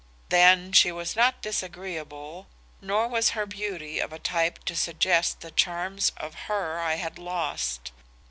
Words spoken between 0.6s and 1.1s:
she